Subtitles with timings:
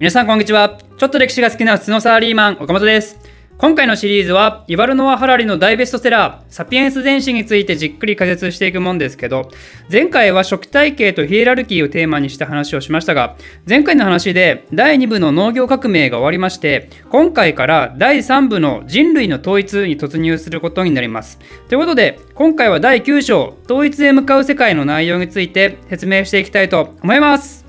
[0.00, 0.80] 皆さんこんにちは。
[0.96, 3.16] ちょっと歴史が好きな普通のサラリーマン岡本です。
[3.58, 9.48] 今回のシリーズはイバルノア・ハラリの大ベストセラーサピエンス全史についてじっくり解説していくもんですけど
[9.90, 13.36] 前回は初期体系とヒエラルキーをテーマにした話をしましたが
[13.68, 21.38] 前回の話で第2部の農業革命が終わりまして今回から第3部の人類の統一に突入することになります。
[21.68, 27.63] ということで今回は第9章統一へ向かう世界の内容について説明していきたいと思います。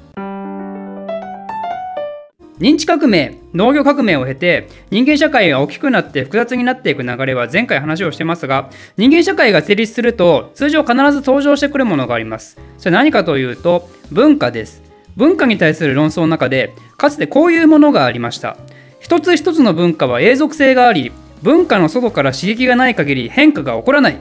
[2.60, 12.58] 認知革命農業革命を経て人間社会が大きくなって複雑になっていく流れは前回話をしてますが人間社会が成立すると通常必ず登場してくるものがあります。
[12.78, 14.82] それ何かというと文化です。
[15.18, 18.56] 文化に対する論争の中でかつてこういうものがありました。
[19.00, 24.18] 一つ一つの文化は永続性があり文化の外から刺激がない限り変化が起こらない。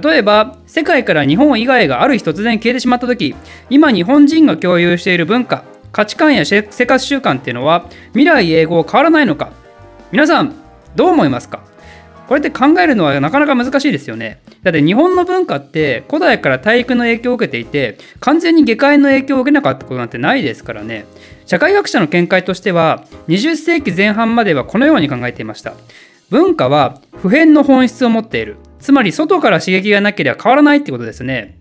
[0.00, 3.34] 例えば世界から日本以外がある日突然消えてしまった時
[3.68, 9.52] 今日本人が共有している文化価値観や生活習慣っていうのは未来永劫変わらないのか？
[10.10, 10.54] 皆さん
[10.96, 11.62] どう思いますか？
[12.28, 14.40] これって考えるのはなかなか難しいですよね。
[14.62, 21.04] だって日本の文化って古代から体育の影響を受けていて完全に下界の影響を受けなかったことなんてないですからね。
[21.46, 25.74] 社会学者の見解としては20世紀前半まではこのように考えていました。
[26.30, 28.56] 文化は普遍の本質を持っている。
[28.78, 31.58] つまり外から刺激がなければ変わらないってことですね。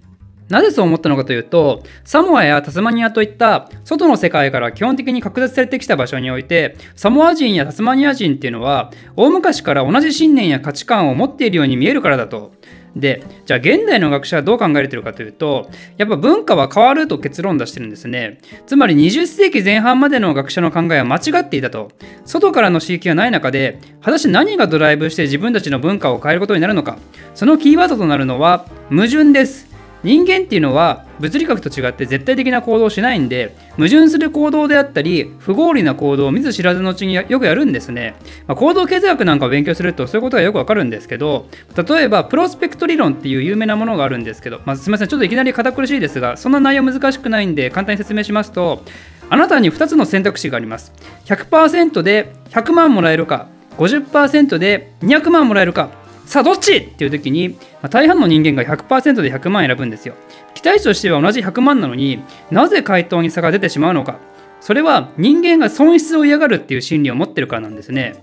[0.51, 12.51] なぜそう思ったのかというと、サモアやタスマニアといった外の世界から基本的に隔絶されてきた場所において、サモア人やタスマニア人っていうのは、大昔から同じ信念や価値観を持っているように見えるからだと。
[12.95, 18.39] で、じゃあ現代の学者はどう考えてるかというと、やっぱ文化は変わると結論出してるんですね。
[18.67, 21.91] つまり20世紀前半までの学者の考えは間違っていたと。
[22.25, 26.97] 外からの刺激がない中で、果たして何がドライブして自分たちの文化を変えることになるのか。
[27.33, 29.70] そのキーワードとなるのは矛盾です。
[30.03, 38.15] 人間っていうのは物理学と違って絶対的な行動をしないんで矛盾する行動であったり不合理な行動を見ず知らずのうちによくやるんですね、
[38.47, 48.83] まあ、行動経済学なんかを勉強するとそういうことがよくわかるんですけど例えばプロスペクト理論っていう有名なものがあるんですけど、まあ、すみませんちょっといきなり堅苦しいですがそんな内容難しくないんで簡単に説明しますと
[49.29, 50.91] あなたに2つの選択肢があります。
[51.23, 56.00] 100%で100万もらえるか50%で200万もらえるか
[56.31, 56.77] さあどっち？
[56.77, 60.15] っていう時に、まあ、大半の人間が100%で100万選ぶんですよ。
[60.53, 64.17] 期待値としては同じ100万なのになぜ回答に差が出てしまうのか。
[64.61, 68.15] それは人間が損失を嫌がるっていう心理を持ってるからなんですね。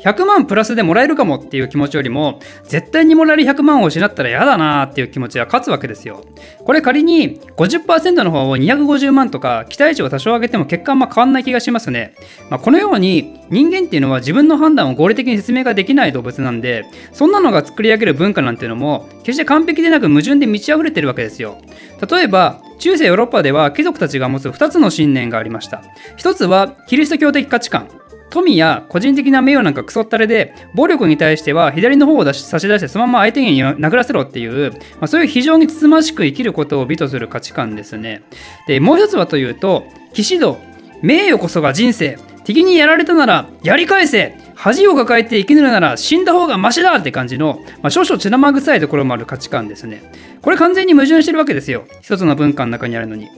[0.00, 6.24] 100万プラスでもらえるかもっていう気持ちよりも絶対にもらえる100万を失ったら嫌だなっていう気持ちは勝つわけですよ。
[6.64, 12.14] これ仮に50%の方を250万とか期待値を多少上げても結果あんま変わんない気がしますね。
[12.50, 21.58] まあ、このように人間っていうのは自分の判断を合理的に説明ができない動物なんでそんなのが作り上げる文化なんていうのも決して完璧でなく矛盾で満ち溢れてるわけですよ。
[22.10, 25.82] 例えば中世ヨーロッパでは貴族たちが持つ2つの信念がありました。
[26.18, 27.88] 1つはキリスト教的価値観。
[28.32, 38.22] 富や個人的な名誉なんかクソったれで暴力に対しては左の方を出し差し出してそのまま相手に殴らせろっていう、まあ、そういう非常につつましく生きることを美とする価値観ですね。
[38.66, 39.84] でもう一つはというと
[40.14, 40.58] 騎士道
[41.02, 42.18] 名誉こそが人生。
[42.44, 44.36] 敵にやられたならやり返せ。
[44.54, 50.02] 恥を抱えて生きぬるなら死んだ方がマシだって感じの、まあ、少々血生臭いところもある価値観ですね。
[50.40, 51.84] これ完全に矛盾してるわけですよ。
[52.00, 53.28] 一つの文化の中にあるのに。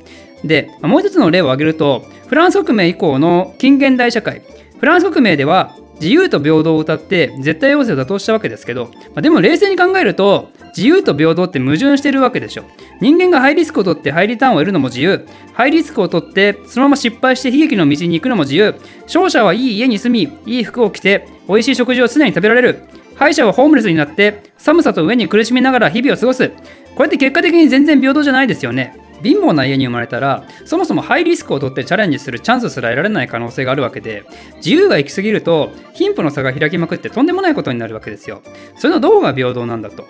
[0.44, 4.43] でまもう一つの例を挙げるとフランス革命以降の近現代社会。
[4.84, 12.64] フランス革命では自由と平等を謳って絶対要請を打倒したわけですけど、まあ、でも冷静に考えると自由と平等って矛盾してるわけでしょ。
[13.00, 15.26] 人間がハイリスクを取ってハイリターンを得るのも自由。
[15.54, 18.74] ハイリスクを取ってそのまま失敗して悲劇の道に行くのも自由。
[19.04, 22.82] 勝者はいい家に住みいい服を着て美味しい食事を常に食べられる。
[23.14, 26.50] 敗者はホームレスになって寒さと上に苦しみながら日々を過ごす。
[26.94, 28.98] これって結果的に全然平等じゃないですよね。
[29.24, 34.24] 貧乏な家に生まれたらそもそもハイリスクを取ってチャレンジするチャンスすら得られない可能性があるわけで
[34.56, 38.42] 自由が行き過ぎると貧富の差が開きまくってとんでもないことになるわけですよ。
[38.76, 40.06] それのどこが平等なんだと。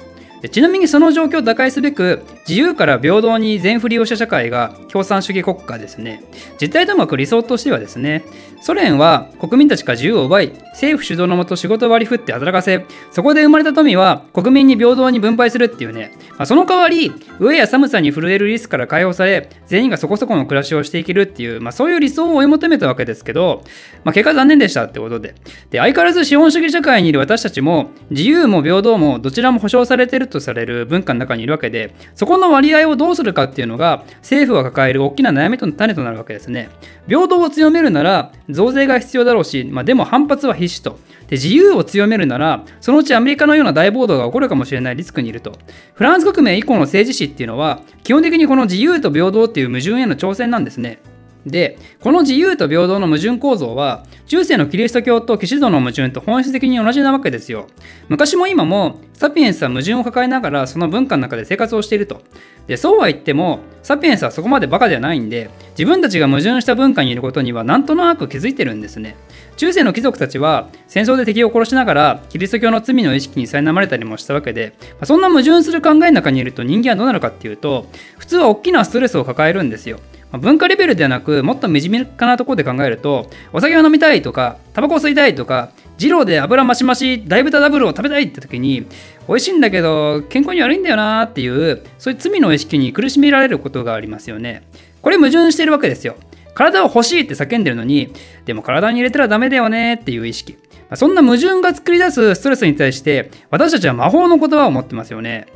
[0.49, 6.23] ちなみにその状況を打開すべく自由から平等に全振りをした社会が共産主義国家ですね。
[6.61, 8.25] 実態とうまく理想としてはですね
[8.65, 23.63] ソ連は国民たちから自由を奪い政府主導のもと仕事を割り振って働かせそこで生まれた富は国民に平等に分配するっていうね、まあ、その代わり飢えや寒さに震えるリスクから解放され全員がそこそこの暮らしをしていけるっていう、まあ、そういう理想を追い求めたわけですけど、
[24.03, 25.35] まあ、結果残念でしたってことで。
[25.71, 36.71] で相変わらず資本主義社会にいる私たちも自由も平等もどちらも保障されてるとされる文化の中にいるわけでそこの割合をどうするかっていうのが政府が抱える大きな悩みとの種となるわけですね。
[37.07, 40.99] 平等を強めるなら増税が必要だろうし、まあ、でも反発は必至と。
[41.29, 45.53] で自由を強めるならそのうちアメリカのような大暴動が起こるかもしれないリスクにいると。
[45.95, 50.99] フランス革命以降の政治史っていうのは基本的にこの自由と平等っていう矛盾への挑戦なんですね。
[51.47, 57.67] でこの自由と平等の矛盾構造は中世のキリスト教と騎士道の矛盾と本質的に同じなわけですよ。
[58.09, 62.23] 昔も今もサピエンスは矛盾を抱えながらその文化の中で生活をしていると。
[62.67, 69.17] でそうは言ってもサピエンスはそこまでバカではないんで自分たちが矛盾した文化にいることにはなんとなく気づいてるんですね。
[69.57, 74.73] 中世の貴族たちは戦争で敵を殺しながらキリスト教の罪の意識に苛まれたりもしたわけで
[75.05, 77.87] そんな矛盾する考えの中にいると人間はどうなるかっていうと
[78.19, 80.01] 普通は大きなストレスを抱えるんですよ。
[80.39, 88.87] 文化レベルではなくもっと身近なところで考えるとお酒を飲みたいとかタバコを吸いたいとか二郎で油増し増し大豚ダブルを食べたいって時に
[89.29, 94.67] 美味しいんだけど健康に悪いんだよなっていうそういう罪の意識に苦しめられることがありますよね。
[95.03, 96.17] これ矛盾してるわけですよ。
[96.55, 98.13] 体を欲しいって叫んでるのに
[98.45, 100.57] でも体に入れたらダメだよねっていう意識。
[100.95, 105.47] そんな矛盾が作り出すストレスに対して私たちは魔法の言葉を持ってますよね。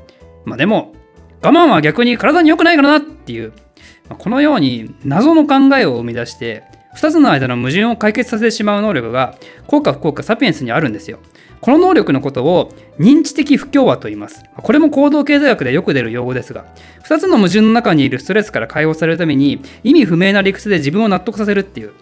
[0.44, 0.94] まあでも
[1.42, 3.52] 我慢は逆に体に良くないからなっていう。
[4.16, 6.64] このように謎の考えを生み出して
[6.96, 11.18] 2つの間の矛盾を解決させてしまう能力が効果不効果サピエンスにあるんですよ。
[11.60, 14.44] この能力のことを認知的不協和と言います。
[14.56, 16.64] これも行動経済学でよく出る用語ですが、
[17.04, 21.92] 2つの矛盾の中にいるストレスから解放されるために意味不明な理屈で自分を納得させるっていう。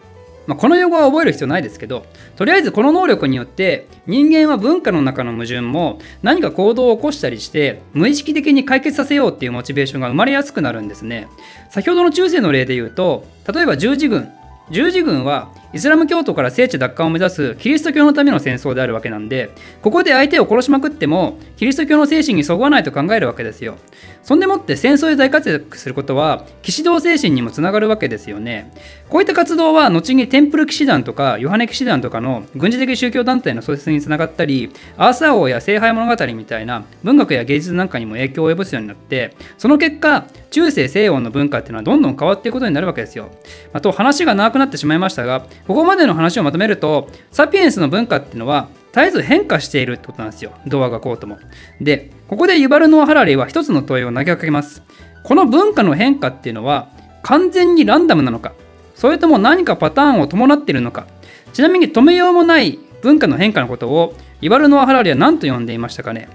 [0.46, 2.06] まあ、この用語は覚える必要ないですけど、
[2.37, 11.28] とりあえずこの能力によって人間は文化の中の矛盾も何か行動を起こしたりして無意識的に解決させようっていうモチベーションが生まれやすくなるんですね。
[11.70, 14.28] 先ほどの中世の例で言うと、例えば十字軍
[14.70, 19.50] 十字軍はイスラム教徒から聖地奪還を目指すキリスト教のための戦争であるわけなんで
[19.82, 23.76] ここで相手を殺しまくってもキリスト教の精神にそぐわないと考えるわけですよ
[24.22, 28.72] そんでもって戦争で大活躍することは騎士道精神にもつながるわけですよね
[29.08, 43.30] こういった活動は後にテンプル騎士団とかヨハネ騎士団とかの軍事的宗教団体の創設につながったりアーサー王や聖杯物語みたいな文学や芸術なんかにも影響を及ぼすようになってその結果中世西洋の文化っていうのはどんどん変わっていくことになるわけですよ。
[43.74, 50.53] あと話が長くなってしまいましたがここまでの話をまとめるとサピエンスの文化っていうのは絶えず変化しているってことなんですよ。
[50.67, 51.38] 童話がこうとも。
[51.82, 54.82] で、ここでユバルノア・ハラリーは一つの問いを投げかけます。
[55.23, 56.88] この文化の変化っていうのは
[57.23, 58.53] 完全にランダムなのか？
[58.94, 61.06] それとも何かパターンを伴っているのか？
[61.53, 66.31] ちなみに止めようもない文化の変化のことをユバルノア・ハラリーは何と呼んでいましたかね？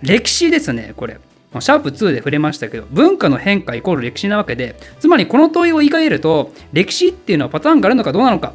[0.00, 1.18] 歴史ですね、これ。
[1.60, 8.52] シャープ2で触れましたけど文化の変化イコール歴史なわけでつまりこの問いを言い換えると歴史っていうのはパターンがあるのかどうなのか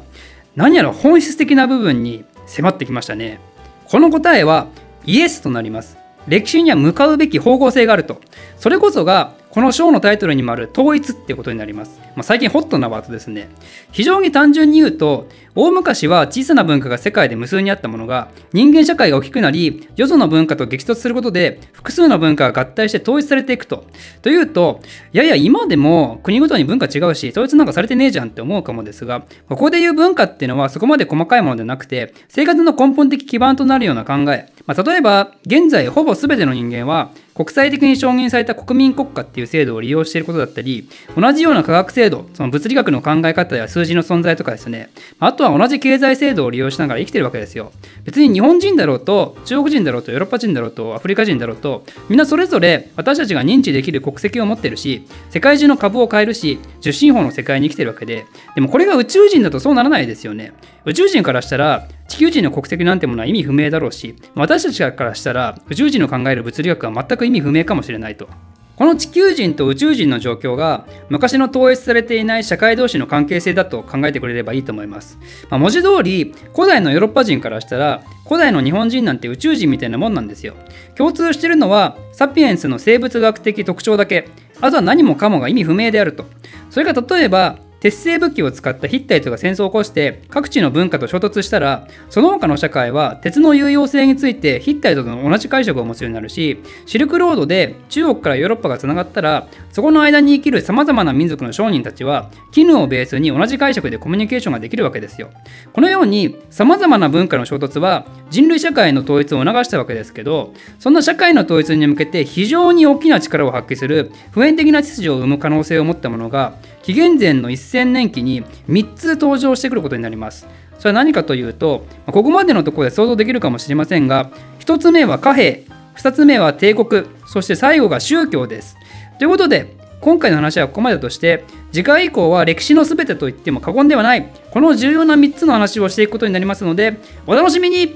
[0.56, 3.40] 何やら本質的な部分に迫ってきましたね。
[3.86, 4.68] この答えは
[5.04, 5.98] イエスとなります。
[6.28, 8.20] 歴史には向かうべき方向性があると。
[8.56, 12.00] それこそがこの章のタイトルにもある統一ってことになります。
[12.16, 13.48] まあ、最近ホットなワードですね。
[13.92, 23.84] 非常に単純に言うと、大昔は小さな文化が世界で無数にあったものが、人間社会が大きくなり、よその文化と激突することで、複数の文化が合体して統一されていくと。
[24.22, 24.80] というと、
[25.12, 34.52] いやいや、今でも国ごとに文化違うし、統一なんかされてねえじゃんって思うかもですが、ここで言う文化っていうのはそこまで細かいものではなくて、生活の根本的基盤となるような考え。
[34.66, 47.72] まあ、例えば、現在ほぼ全ての人間は、国際的に承認された国民国家っていう制度を利用していることだったり、同じような科学制制度、その物理学の考え方や数字の存在とかですね、あとは同じ経済制度を利用しながら生きてるわけですよ。
[48.04, 60.52] 別に日本人だろうと、中国人だろうと、ヨーロッパ人だろうと、アフリカ人だろうと、みんなそれぞれ私たちが認知できる国籍を持ってるし、世界中の株を買えるし、受信法の世界に生きてるわけで、でもこれが宇宙人だとそうならないですよね。
[60.84, 68.28] 宇宙人からしたら、地球人の国籍なんてものは意味不明だろうし私たちからしたら宇宙人の考える物理学は全く意味不明かもしれないと
[68.76, 75.18] この地球人と宇宙人の状況が昔の統一されていない社会同士の関係性だと考えてくれればいいと思います。
[75.48, 80.54] まあ、文字通り古代のヨーロッパ人からしたら古代の日本人なんて宇宙人みたいなもんなんですよ。
[80.96, 84.28] 共通してるのはサピエンスの生物学的特徴だけ
[84.60, 86.24] あとは何もかもが意味不明であると。
[86.70, 105.28] それが例えば鉄製武器を使ったヒッタイトが戦争を起こして各地の文化と衝突したらその他の社会は鉄の有用性についてヒッタイトと同じ解釈を持つようになるしシルクロードで中国からヨーロッパがつながったらそこの間に生きるさまざまな民族の商人たちは絹をベースに同じ解釈でコミュニケーションができるわけですよ。
[105.74, 120.46] このようにさまざまな文化の衝突は人類社会の統一を促したわけですけどそんな社会の統一に向けて非常に大きな力を発揮する普遍的な秩序を生む可能性を持ったものが紀元前の1000年期に3つ登場してくることになります。
[120.78, 125.64] それは何かというと、ここまでのところで想像できるかもしれませんが、1つ目は貨幣、
[125.96, 128.76] 2つ目は帝国、そして最後が宗教です。
[129.18, 137.88] ということで、今回の話はここまでとして、次回以降は歴史の全てと言っても過言ではない、この重要な3つの話をしていくことになりますので、お楽しみに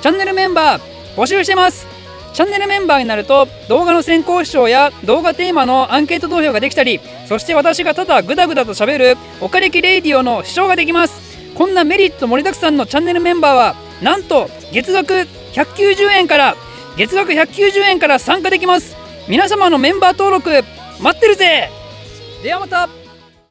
[0.00, 0.80] チャンネルメンバー
[1.16, 1.91] 募集してます
[2.32, 11.32] チャンネルメンバーになると動画の先行視聴や動画テーマのアンケート投票ができたりそして私がただグダグダと喋るおかれきレイディオの視聴ができます。
[11.54, 15.12] こんなメリット盛りだくさんのチャンネルメンバーはなんと月額
[15.52, 16.56] 190円から
[16.96, 18.96] 月額190円から参加できます。
[19.28, 20.50] 皆様のメンバー登録
[21.00, 21.70] 待ってるぜ。
[22.42, 23.01] ではまた。